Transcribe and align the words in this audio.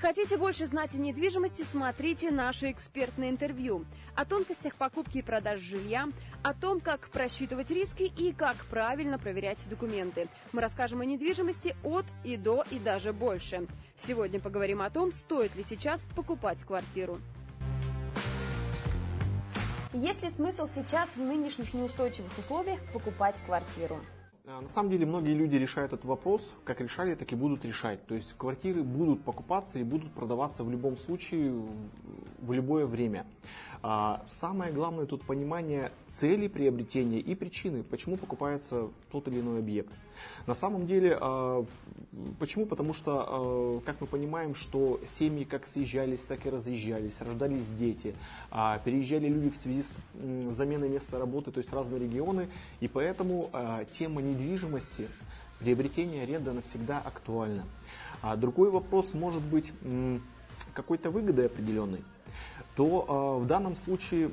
Хотите 0.00 0.36
больше 0.36 0.64
знать 0.66 0.94
о 0.94 0.98
недвижимости, 0.98 1.62
смотрите 1.62 2.30
наше 2.30 2.70
экспертное 2.70 3.30
интервью. 3.30 3.84
О 4.14 4.24
тонкостях 4.24 4.76
покупки 4.76 5.18
и 5.18 5.22
продажи 5.22 5.76
жилья, 5.76 6.08
о 6.44 6.54
том, 6.54 6.80
как 6.80 7.08
просчитывать 7.08 7.70
риски 7.70 8.04
и 8.04 8.32
как 8.32 8.56
правильно 8.66 9.18
проверять 9.18 9.58
документы. 9.68 10.28
Мы 10.52 10.60
расскажем 10.60 11.00
о 11.00 11.04
недвижимости 11.04 11.74
от 11.82 12.04
и 12.22 12.36
до 12.36 12.64
и 12.70 12.78
даже 12.78 13.12
больше. 13.12 13.66
Сегодня 13.96 14.38
поговорим 14.38 14.82
о 14.82 14.90
том, 14.90 15.10
стоит 15.10 15.56
ли 15.56 15.64
сейчас 15.64 16.06
покупать 16.14 16.62
квартиру. 16.62 17.18
Есть 19.92 20.22
ли 20.22 20.28
смысл 20.28 20.66
сейчас 20.66 21.16
в 21.16 21.20
нынешних 21.20 21.74
неустойчивых 21.74 22.38
условиях 22.38 22.78
покупать 22.92 23.40
квартиру? 23.40 23.98
А, 24.50 24.62
на 24.62 24.68
самом 24.68 24.90
деле 24.90 25.04
многие 25.04 25.34
люди 25.34 25.56
решают 25.56 25.92
этот 25.92 26.06
вопрос, 26.06 26.54
как 26.64 26.80
решали, 26.80 27.14
так 27.14 27.30
и 27.32 27.36
будут 27.36 27.66
решать. 27.66 28.06
То 28.06 28.14
есть 28.14 28.34
квартиры 28.38 28.82
будут 28.82 29.22
покупаться 29.22 29.78
и 29.78 29.82
будут 29.82 30.10
продаваться 30.12 30.64
в 30.64 30.70
любом 30.70 30.96
случае, 30.96 31.52
в 32.40 32.52
любое 32.52 32.86
время. 32.86 33.26
А, 33.82 34.22
самое 34.24 34.72
главное 34.72 35.06
тут 35.06 35.22
понимание 35.24 35.92
цели 36.08 36.48
приобретения 36.48 37.20
и 37.20 37.34
причины, 37.34 37.82
почему 37.82 38.16
покупается 38.16 38.88
тот 39.12 39.28
или 39.28 39.40
иной 39.40 39.60
объект. 39.60 39.92
На 40.46 40.54
самом 40.54 40.86
деле, 40.86 41.16
а, 41.20 41.64
почему? 42.40 42.66
Потому 42.66 42.92
что, 42.92 43.80
как 43.86 44.00
мы 44.00 44.06
понимаем, 44.08 44.54
что 44.54 45.00
семьи 45.04 45.44
как 45.44 45.64
съезжались, 45.64 46.24
так 46.24 46.44
и 46.46 46.50
разъезжались, 46.50 47.20
рождались 47.20 47.70
дети, 47.70 48.14
переезжали 48.84 49.28
люди 49.28 49.50
в 49.50 49.56
связи 49.56 49.82
с 49.82 49.94
заменой 50.42 50.88
места 50.88 51.18
работы, 51.18 51.52
то 51.52 51.58
есть 51.58 51.72
разные 51.72 52.00
регионы, 52.00 52.48
и 52.80 52.88
поэтому 52.88 53.50
тема 53.92 54.22
не 54.22 54.34
недвижимости 54.34 55.08
приобретение 55.60 56.22
аренда 56.24 56.52
навсегда 56.52 56.98
актуально. 56.98 57.64
А 58.22 58.36
другой 58.36 58.70
вопрос 58.70 59.14
может 59.14 59.42
быть 59.42 59.72
какой-то 60.74 61.10
выгодой 61.10 61.46
определенной, 61.46 62.04
то 62.78 63.04
а, 63.08 63.38
в 63.38 63.46
данном 63.46 63.74
случае 63.74 64.30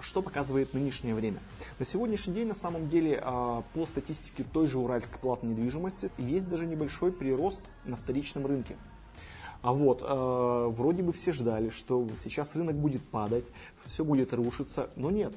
что 0.00 0.22
показывает 0.22 0.74
нынешнее 0.74 1.12
время? 1.12 1.40
На 1.80 1.84
сегодняшний 1.84 2.32
день, 2.32 2.46
на 2.46 2.54
самом 2.54 2.88
деле, 2.88 3.20
а, 3.20 3.64
по 3.74 3.84
статистике 3.84 4.44
той 4.44 4.68
же 4.68 4.78
Уральской 4.78 5.18
платной 5.18 5.50
недвижимости, 5.50 6.12
есть 6.16 6.48
даже 6.48 6.66
небольшой 6.66 7.10
прирост 7.10 7.60
на 7.84 7.96
вторичном 7.96 8.46
рынке. 8.46 8.76
А 9.62 9.74
вот, 9.74 10.00
э, 10.02 10.66
вроде 10.70 11.02
бы 11.02 11.12
все 11.12 11.32
ждали, 11.32 11.68
что 11.68 12.08
сейчас 12.16 12.56
рынок 12.56 12.76
будет 12.76 13.02
падать, 13.02 13.44
все 13.84 14.04
будет 14.06 14.32
рушиться, 14.32 14.88
но 14.96 15.10
нет 15.10 15.34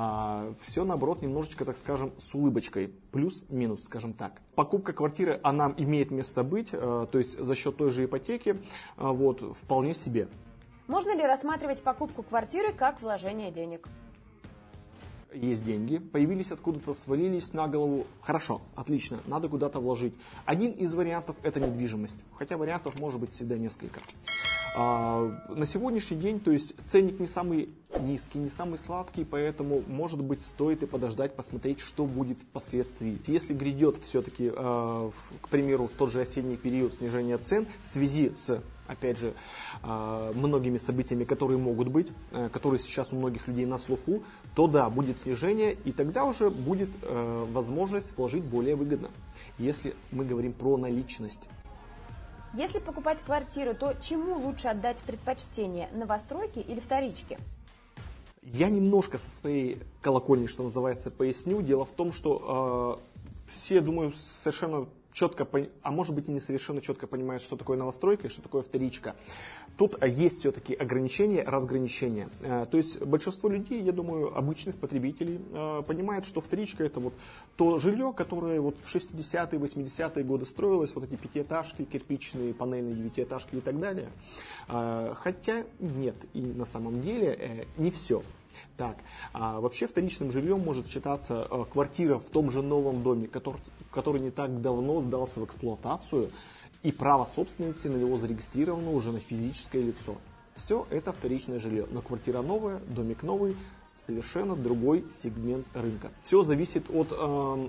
а, 0.00 0.54
все 0.60 0.84
наоборот 0.84 1.22
немножечко, 1.22 1.64
так 1.64 1.76
скажем, 1.76 2.12
с 2.18 2.32
улыбочкой, 2.32 2.92
плюс-минус, 3.10 3.82
скажем 3.82 4.12
так. 4.12 4.40
Покупка 4.54 4.92
квартиры, 4.92 5.40
она 5.42 5.74
имеет 5.76 6.12
место 6.12 6.44
быть, 6.44 6.68
а, 6.72 7.06
то 7.06 7.18
есть 7.18 7.36
за 7.36 7.54
счет 7.56 7.76
той 7.76 7.90
же 7.90 8.04
ипотеки, 8.04 8.60
а, 8.96 9.12
вот, 9.12 9.56
вполне 9.56 9.94
себе. 9.94 10.28
Можно 10.88 11.14
ли 11.14 11.22
рассматривать 11.22 11.82
покупку 11.82 12.22
квартиры 12.22 12.72
как 12.72 13.00
вложение 13.02 13.50
денег? 13.52 13.86
есть 15.34 15.62
деньги, 15.62 15.98
появились 15.98 16.50
откуда-то, 16.50 16.94
свалились 16.94 17.52
на 17.52 17.68
голову. 17.68 18.06
Хорошо, 18.22 18.62
отлично, 18.74 19.18
надо 19.26 19.48
куда-то 19.48 19.78
вложить. 19.78 20.14
Один 20.46 20.72
из 20.72 20.94
вариантов 20.94 21.36
это 21.42 21.60
недвижимость, 21.60 22.18
хотя 22.36 22.56
вариантов 22.56 22.98
может 22.98 23.20
быть 23.20 23.30
всегда 23.30 23.56
несколько. 23.58 24.00
А, 24.74 25.30
на 25.48 25.66
сегодняшний 25.66 26.16
день, 26.16 26.40
то 26.40 26.50
есть 26.50 26.74
ценник 26.86 27.20
не 27.20 27.26
самый 27.26 27.68
низкий, 28.00 28.38
не 28.38 28.48
самый 28.48 28.78
сладкий, 28.78 29.24
поэтому, 29.24 29.82
может 29.86 30.20
быть, 30.20 30.42
стоит 30.42 30.82
и 30.82 30.86
подождать, 30.86 31.34
посмотреть, 31.34 31.80
что 31.80 32.06
будет 32.06 32.40
впоследствии. 32.42 33.18
Если 33.26 33.54
грядет 33.54 33.98
все-таки, 33.98 34.50
а, 34.54 35.10
к 35.40 35.48
примеру, 35.48 35.86
в 35.86 35.92
тот 35.92 36.10
же 36.10 36.20
осенний 36.20 36.56
период 36.56 36.94
снижения 36.94 37.38
цен 37.38 37.66
в 37.82 37.86
связи 37.86 38.32
с 38.32 38.62
опять 38.86 39.18
же, 39.18 39.34
а, 39.82 40.32
многими 40.32 40.78
событиями, 40.78 41.24
которые 41.24 41.58
могут 41.58 41.88
быть, 41.88 42.08
которые 42.52 42.78
сейчас 42.78 43.12
у 43.12 43.16
многих 43.16 43.46
людей 43.46 43.66
на 43.66 43.76
слуху, 43.76 44.22
то 44.54 44.66
да, 44.66 44.88
будет 44.88 45.18
снижение, 45.18 45.74
и 45.74 45.92
тогда 45.92 46.24
уже 46.24 46.48
будет 46.48 46.88
возможность 47.02 48.16
вложить 48.16 48.44
более 48.44 48.76
выгодно, 48.76 49.10
если 49.58 49.94
мы 50.10 50.24
говорим 50.24 50.54
про 50.54 50.78
наличность. 50.78 51.50
Если 52.54 52.78
покупать 52.78 53.22
квартиру, 53.22 53.74
то 53.74 53.94
чему 54.00 54.38
лучше 54.38 54.68
отдать 54.68 55.02
предпочтение, 55.02 55.90
новостройке 55.92 56.62
или 56.62 56.80
вторичке? 56.80 57.38
Я 58.52 58.70
немножко 58.70 59.18
со 59.18 59.30
своей 59.30 59.78
колокольни, 60.00 60.46
что 60.46 60.62
называется, 60.62 61.10
поясню. 61.10 61.62
Дело 61.62 61.84
в 61.84 61.92
том, 61.92 62.12
что 62.12 63.00
э, 63.46 63.50
все, 63.50 63.80
думаю, 63.80 64.12
совершенно 64.12 64.86
четко, 65.18 65.48
а 65.82 65.90
может 65.90 66.14
быть 66.14 66.28
и 66.28 66.32
не 66.32 66.38
совершенно 66.38 66.80
четко 66.80 67.06
понимают, 67.06 67.42
что 67.42 67.56
такое 67.56 67.76
новостройка 67.76 68.28
и 68.28 68.30
что 68.30 68.40
такое 68.40 68.62
вторичка. 68.62 69.16
Тут 69.76 69.96
э, 70.00 70.08
есть 70.08 70.38
все-таки 70.38 70.74
ограничения, 70.74 71.42
разграничения. 71.42 72.28
Э, 72.40 72.66
то 72.70 72.76
есть 72.76 73.00
большинство 73.00 73.48
людей, 73.48 73.82
я 73.82 73.92
думаю, 73.92 74.36
обычных 74.36 74.76
потребителей, 74.76 75.40
э, 75.52 75.82
понимают, 75.86 76.24
что 76.24 76.40
вторичка 76.40 76.84
это 76.84 77.00
вот 77.00 77.14
то 77.56 77.78
жилье, 77.78 78.12
которое 78.16 78.60
вот 78.60 78.78
в 78.78 78.94
60-е, 78.94 79.58
80-е 79.58 80.24
годы 80.24 80.44
строилось, 80.44 80.94
вот 80.94 81.04
эти 81.04 81.16
пятиэтажки, 81.16 81.84
кирпичные, 81.84 82.54
панельные 82.54 82.94
девятиэтажки 82.94 83.56
и 83.56 83.60
так 83.60 83.78
далее. 83.78 84.08
Хотя 84.68 85.64
нет, 85.80 86.14
и 86.34 86.40
на 86.40 86.64
самом 86.64 87.00
деле 87.00 87.66
не 87.76 87.90
все. 87.90 88.22
Так, 88.76 88.98
а 89.32 89.60
вообще 89.60 89.86
вторичным 89.86 90.30
жильем 90.30 90.60
может 90.60 90.88
считаться 90.88 91.46
э, 91.50 91.64
квартира 91.70 92.18
в 92.18 92.28
том 92.30 92.50
же 92.50 92.62
новом 92.62 93.02
доме, 93.02 93.26
который, 93.26 93.60
который 93.90 94.20
не 94.20 94.30
так 94.30 94.60
давно 94.60 95.00
сдался 95.00 95.40
в 95.40 95.44
эксплуатацию, 95.44 96.30
и 96.82 96.92
право 96.92 97.24
собственности 97.24 97.88
на 97.88 97.96
него 97.96 98.16
зарегистрировано 98.18 98.92
уже 98.92 99.12
на 99.12 99.20
физическое 99.20 99.82
лицо. 99.82 100.16
Все 100.54 100.86
это 100.90 101.12
вторичное 101.12 101.58
жилье, 101.58 101.86
но 101.90 102.02
квартира 102.02 102.42
новая, 102.42 102.80
домик 102.88 103.22
новый, 103.22 103.56
совершенно 103.96 104.56
другой 104.56 105.04
сегмент 105.10 105.66
рынка. 105.74 106.10
Все 106.22 106.42
зависит 106.42 106.84
от, 106.90 107.08
э, 107.12 107.68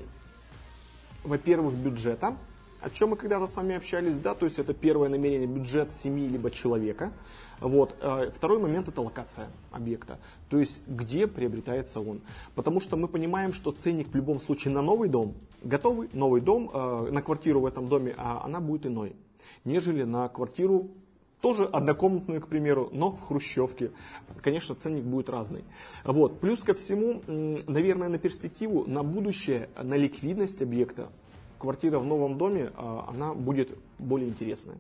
во-первых, 1.24 1.76
бюджета, 1.76 2.36
о 2.82 2.90
чем 2.90 3.10
мы 3.10 3.16
когда-то 3.18 3.48
с 3.48 3.56
вами 3.56 3.76
общались, 3.76 4.20
да, 4.20 4.34
то 4.36 4.46
есть 4.46 4.60
это 4.60 4.74
первое 4.74 5.10
намерение, 5.10 5.48
бюджет 5.48 5.94
семьи 5.94 6.28
либо 6.28 6.50
человека. 6.50 7.12
Вот. 7.60 7.96
Э, 8.02 8.32
второй 8.34 8.60
момент 8.60 8.88
это 8.88 9.02
локация 9.02 9.50
объекта, 9.72 10.20
то 10.50 10.60
есть 10.60 10.88
где 10.88 11.28
приобретается 11.28 12.00
он. 12.00 12.22
Потому 12.56 12.80
что 12.82 12.96
мы 12.96 13.08
понимаем, 13.08 13.54
что 13.54 13.72
ценник 13.72 14.10
в 14.10 14.16
любом 14.16 14.40
случае 14.40 14.74
на 14.74 14.82
новый 14.82 15.10
дом, 15.10 15.36
готовый 15.62 16.10
новый 16.14 16.42
дом, 16.42 16.70
э, 16.74 17.12
на 17.12 17.22
квартиру 17.22 17.62
в 17.62 17.66
этом 17.66 17.88
доме, 17.88 18.14
а 18.18 18.44
она 18.44 18.62
будет 18.62 18.86
иной, 18.86 19.16
нежели 19.66 20.04
на 20.04 20.28
квартиру 20.30 20.90
тоже 21.42 21.66
однокомнатную, 21.66 22.42
к 22.42 22.48
примеру, 22.48 22.90
но 22.92 23.12
в 23.12 23.22
хрущевке. 23.22 23.92
Конечно, 24.42 24.76
ценник 24.76 25.04
будет 25.04 25.30
разный. 25.30 25.64
Вот. 26.04 26.40
Плюс 26.42 26.64
ко 26.64 26.74
всему, 26.74 27.22
наверное, 27.68 28.10
на 28.10 28.18
перспективу, 28.18 28.84
на 28.88 29.04
будущее, 29.04 29.70
на 29.82 29.96
ликвидность 29.96 30.62
объекта 30.62 31.10
квартира 31.60 32.00
в 32.00 32.06
новом 32.06 32.38
доме, 32.38 32.72
а, 32.76 33.06
она 33.10 33.34
будет 33.34 33.78
более 34.00 34.30
интересная. 34.30 34.78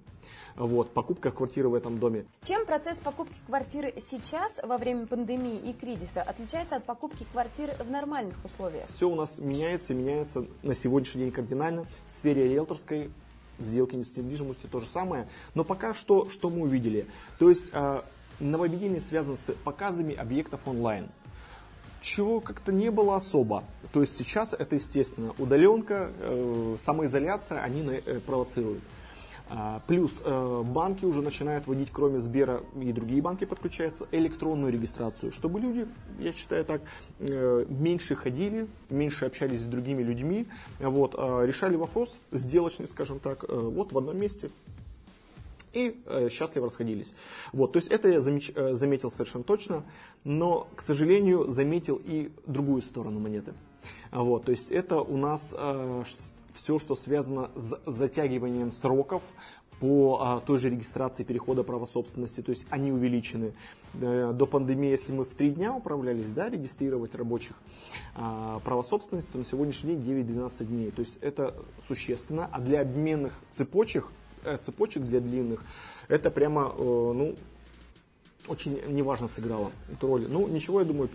Вот, 0.56 0.92
покупка 0.94 1.32
квартиры 1.32 1.70
в 1.70 1.76
этом 1.76 2.00
доме. 2.00 2.26
Чем 2.44 2.66
процесс 2.66 3.00
покупки 3.00 3.38
квартиры 3.46 3.94
сейчас, 4.00 4.60
во 4.64 4.78
время 4.78 5.06
пандемии 5.06 5.58
и 5.58 5.74
кризиса, 5.74 6.22
отличается 6.22 6.78
от 6.78 6.86
покупки 6.86 7.26
квартиры 7.32 7.76
в 7.80 7.90
нормальных 7.90 8.36
условиях? 8.44 8.88
Все 8.88 9.08
у 9.08 9.16
нас 9.16 9.40
меняется, 9.40 9.94
меняется 9.94 10.46
на 10.64 10.74
сегодняшний 10.74 11.24
день 11.24 11.32
кардинально. 11.32 11.86
В 12.06 12.10
сфере 12.10 12.50
риэлторской 12.50 13.12
сделки 13.60 14.02
с 14.02 14.18
недвижимостью 14.18 14.70
то 14.70 14.80
же 14.80 14.88
самое. 14.88 15.28
Но 15.54 15.64
пока 15.64 15.94
что, 15.94 16.30
что 16.30 16.50
мы 16.50 16.62
увидели? 16.62 17.08
То 17.38 17.50
есть 17.50 17.70
а, 17.74 18.04
нововведение 18.40 19.02
связано 19.02 19.38
с 19.38 19.52
показами 19.64 20.16
объектов 20.16 20.62
онлайн 20.66 21.10
чего 22.02 22.40
как-то 22.40 22.72
не 22.72 22.92
было 22.92 23.16
особо. 23.16 23.64
То 23.92 24.02
есть 24.02 24.16
сейчас 24.16 24.54
это 24.54 24.76
естественно. 24.76 25.34
Удаленка, 25.38 26.12
э, 26.20 26.76
самоизоляция, 26.78 27.62
они 27.62 27.82
э, 27.82 28.20
провоцируют. 28.20 28.84
А, 29.52 29.82
плюс 29.88 30.22
э, 30.24 30.64
банки 30.64 31.06
уже 31.06 31.24
начинают 31.24 31.66
вводить, 31.66 31.90
кроме 31.92 32.20
Сбера 32.20 32.62
и 32.80 32.94
другие 32.94 33.20
банки 33.20 33.46
подключаются, 33.46 34.08
электронную 34.12 34.72
регистрацию, 34.72 35.32
чтобы 35.32 35.60
люди, 35.60 35.88
я 36.20 36.34
считаю 36.34 36.64
так, 36.66 36.82
меньше 37.18 38.16
ходили, 38.16 38.68
меньше 38.92 39.26
общались 39.26 39.62
с 39.62 39.66
другими 39.66 40.04
людьми, 40.04 40.46
вот, 40.80 41.16
э, 41.18 41.48
решали 41.48 41.76
вопрос 41.76 42.20
сделочный, 42.32 42.88
скажем 42.88 43.20
так, 43.20 43.44
вот 43.50 43.92
в 43.92 43.98
одном 43.98 44.20
месте 44.20 44.52
и 45.74 46.00
э, 46.06 46.30
счастливо 46.30 46.68
расходились. 46.68 47.16
Вот, 47.52 47.72
то 47.72 47.78
есть 47.78 47.90
это 47.90 48.08
я 48.08 48.22
замеч, 48.22 48.52
заметил 48.54 49.10
совершенно 49.10 49.44
точно, 49.44 49.84
но, 50.24 50.68
к 50.76 50.82
сожалению, 50.82 51.48
заметил 51.48 52.00
и 52.04 52.32
другую 52.46 52.84
сторону 52.84 53.20
монеты. 53.20 53.54
Вот, 54.12 54.46
то 54.46 54.52
есть 54.52 54.72
это 54.72 55.02
у 55.02 55.18
нас 55.18 55.56
э, 55.58 56.04
все, 56.54 56.80
что 56.80 56.96
связано 56.96 57.52
с 57.56 57.80
затягиванием 57.86 58.72
сроков 58.72 59.24
по 59.80 60.20
а, 60.22 60.40
той 60.42 60.58
же 60.58 60.70
регистрации 60.70 61.24
перехода 61.24 61.64
права 61.64 61.86
собственности, 61.86 62.42
то 62.42 62.50
есть 62.50 62.68
они 62.70 62.92
увеличены. 62.92 63.54
Э, 63.94 64.34
до 64.34 64.46
пандемии, 64.46 64.90
если 64.90 65.14
мы 65.14 65.24
в 65.24 65.34
три 65.34 65.52
дня 65.52 65.74
управлялись, 65.74 66.34
да, 66.34 66.50
регистрировать 66.50 67.16
рабочих 67.16 67.56
а, 68.16 68.60
права 68.60 68.82
собственности, 68.82 69.32
то 69.32 69.38
на 69.38 69.46
сегодняшний 69.46 69.96
день 69.96 70.22
9-12 70.26 70.66
дней. 70.66 70.92
То 70.92 71.00
есть 71.00 71.18
это 71.22 71.56
существенно. 71.88 72.50
А 72.52 72.60
для 72.60 72.82
обменных 72.82 73.34
цепочек 73.52 74.08
э, 74.44 74.58
цепочек 74.58 75.04
для 75.04 75.22
длинных, 75.22 75.64
это 76.10 76.30
прямо, 76.30 76.74
ну, 76.78 77.36
очень 78.48 78.82
неважно 78.88 79.28
сыграло 79.28 79.72
эту 79.92 80.08
роль. 80.08 80.26
Ну, 80.28 80.48
ничего, 80.48 80.80
я 80.82 80.86
думаю, 80.86 81.10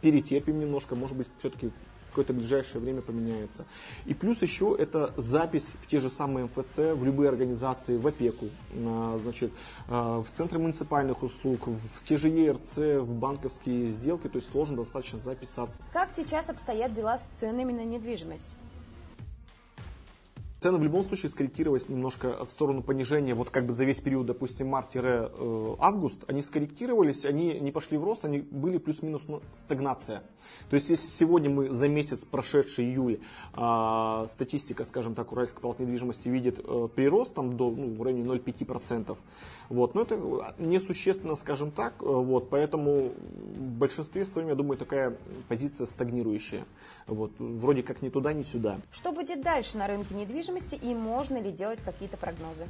перетерпим 0.00 0.60
немножко, 0.60 0.94
может 0.94 1.16
быть, 1.16 1.26
все-таки 1.38 1.70
какое-то 2.18 2.32
ближайшее 2.32 2.80
время 2.80 3.00
поменяется. 3.00 3.64
И 4.04 4.12
плюс 4.12 4.42
еще 4.42 4.74
это 4.76 5.14
запись 5.16 5.74
в 5.80 5.86
те 5.86 6.00
же 6.00 6.10
самые 6.10 6.46
МФЦ, 6.46 6.78
в 6.94 7.04
любые 7.04 7.28
организации, 7.28 7.96
в 7.96 8.06
опеку, 8.06 8.48
значит, 9.18 9.52
в 9.86 10.26
центры 10.32 10.58
муниципальных 10.58 11.22
услуг, 11.22 11.68
в 11.68 12.04
те 12.04 12.16
же 12.16 12.28
ЕРЦ, 12.28 12.76
в 13.02 13.14
банковские 13.14 13.86
сделки, 13.86 14.28
то 14.28 14.38
есть 14.38 14.50
сложно 14.50 14.76
достаточно 14.76 15.20
записаться. 15.20 15.84
Как 15.92 16.10
сейчас 16.10 16.50
обстоят 16.50 16.92
дела 16.92 17.18
с 17.18 17.28
ценами 17.34 17.72
на 17.72 17.84
недвижимость? 17.84 18.56
Цены 20.60 20.78
в 20.78 20.82
любом 20.82 21.04
случае 21.04 21.30
скорректировались 21.30 21.88
немножко 21.88 22.44
в 22.44 22.50
сторону 22.50 22.82
понижения, 22.82 23.32
вот 23.32 23.48
как 23.48 23.64
бы 23.64 23.72
за 23.72 23.84
весь 23.84 24.00
период, 24.00 24.26
допустим, 24.26 24.66
март-август, 24.66 26.24
они 26.26 26.42
скорректировались, 26.42 27.24
они 27.24 27.60
не 27.60 27.70
пошли 27.70 27.96
в 27.96 28.02
рост, 28.02 28.24
они 28.24 28.40
были 28.40 28.78
плюс-минус 28.78 29.22
ну, 29.28 29.40
стагнация. 29.54 30.24
То 30.68 30.74
есть, 30.74 30.90
если 30.90 31.06
сегодня 31.06 31.48
мы 31.48 31.70
за 31.70 31.86
месяц, 31.86 32.24
прошедший 32.24 32.86
июль, 32.86 33.20
э, 33.54 34.26
статистика, 34.28 34.84
скажем 34.84 35.14
так, 35.14 35.30
Уральской 35.30 35.62
палаты 35.62 35.84
недвижимости 35.84 36.28
видит 36.28 36.58
э, 36.58 36.88
прирост 36.92 37.36
там 37.36 37.56
до 37.56 37.70
ну, 37.70 37.94
в 37.94 38.02
районе 38.02 38.24
0,5%, 38.24 39.16
вот, 39.68 39.94
но 39.94 40.02
это 40.02 40.16
несущественно, 40.58 41.36
скажем 41.36 41.70
так, 41.70 42.02
э, 42.02 42.04
вот, 42.04 42.50
поэтому 42.50 43.12
в 43.12 43.78
большинстве 43.78 44.24
своем, 44.24 44.48
я 44.48 44.56
думаю, 44.56 44.76
такая 44.76 45.16
позиция 45.48 45.86
стагнирующая. 45.86 46.66
Вот, 47.06 47.30
вроде 47.38 47.84
как 47.84 48.02
ни 48.02 48.08
туда, 48.08 48.32
ни 48.32 48.42
сюда. 48.42 48.80
Что 48.90 49.12
будет 49.12 49.40
дальше 49.40 49.78
на 49.78 49.86
рынке 49.86 50.16
недвижимости? 50.16 50.47
Недвижимости 50.48 50.74
и 50.74 50.94
можно 50.94 51.40
ли 51.40 51.52
делать 51.52 51.82
какие-то 51.82 52.16
прогнозы? 52.16 52.66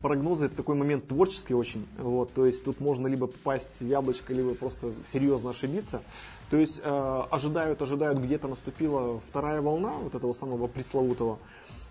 прогнозы 0.00 0.46
это 0.46 0.56
такой 0.56 0.76
момент 0.76 1.08
творческий 1.08 1.52
очень. 1.52 1.86
Вот, 1.98 2.32
то 2.32 2.46
есть 2.46 2.64
тут 2.64 2.80
можно 2.80 3.06
либо 3.06 3.26
попасть 3.26 3.80
в 3.82 3.86
яблочко, 3.86 4.32
либо 4.32 4.54
просто 4.54 4.92
серьезно 5.04 5.50
ошибиться. 5.50 6.02
То 6.48 6.56
есть 6.56 6.80
э, 6.82 7.22
ожидают, 7.30 7.82
ожидают, 7.82 8.18
где-то 8.18 8.48
наступила 8.48 9.20
вторая 9.20 9.60
волна 9.60 9.98
вот 9.98 10.14
этого 10.14 10.32
самого 10.32 10.68
пресловутого 10.68 11.38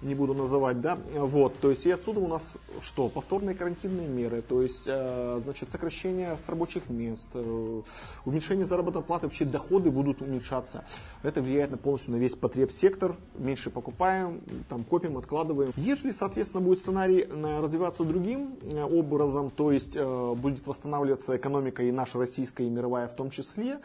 не 0.01 0.15
буду 0.15 0.33
называть, 0.33 0.79
да, 0.79 0.97
вот, 1.13 1.59
то 1.59 1.69
есть 1.69 1.85
и 1.85 1.91
отсюда 1.91 2.21
у 2.21 2.27
нас 2.27 2.55
что, 2.81 3.09
повторные 3.09 3.55
карантинные 3.55 4.07
меры, 4.07 4.41
то 4.41 4.61
есть, 4.61 4.85
э, 4.87 5.37
значит, 5.39 5.71
сокращение 5.71 6.37
с 6.37 6.47
рабочих 6.47 6.89
мест, 6.89 7.31
э, 7.33 7.81
уменьшение 8.25 8.65
заработной 8.65 9.01
платы, 9.01 9.25
вообще 9.25 9.43
доходы 9.43 9.91
будут 9.91 10.21
уменьшаться. 10.21 10.85
Это 11.21 11.41
влияет 11.41 11.71
на 11.71 11.77
полностью 11.77 12.13
на 12.13 12.17
весь 12.17 12.35
потребсектор, 12.35 13.15
меньше 13.37 13.69
покупаем, 13.69 14.41
там 14.69 14.85
копим, 14.85 15.17
откладываем. 15.17 15.73
Если, 15.75 16.11
соответственно, 16.11 16.63
будет 16.63 16.79
сценарий 16.79 17.27
э, 17.29 17.59
развиваться 17.59 18.05
другим 18.05 18.57
образом, 18.91 19.51
то 19.51 19.71
есть 19.71 19.97
будет 19.99 20.65
восстанавливаться 20.65 21.35
экономика 21.35 21.83
и 21.83 21.91
наша 21.91 22.19
российская, 22.19 22.65
и 22.65 22.69
мировая 22.69 23.07
в 23.07 23.15
том 23.15 23.29
числе, 23.29 23.79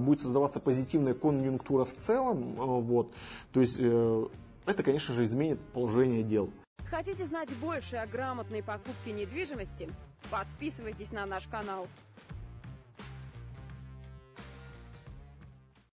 будет 0.00 0.20
создаваться 0.20 0.60
позитивная 0.60 1.14
конъюнктура 1.14 1.84
в 1.84 1.94
целом, 1.94 2.54
вот, 2.56 3.12
то 3.52 3.60
есть 3.60 3.78
это, 4.68 4.82
конечно 4.82 5.14
же, 5.14 5.24
изменит 5.24 5.58
положение 5.72 6.22
дел. 6.22 6.52
Хотите 6.90 7.26
знать 7.26 7.54
больше 7.56 7.96
о 7.96 8.06
грамотной 8.06 8.62
покупке 8.62 9.12
недвижимости? 9.12 9.88
Подписывайтесь 10.30 11.12
на 11.12 11.26
наш 11.26 11.46
канал. 11.46 11.86